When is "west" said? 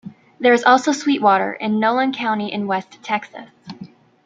2.65-2.97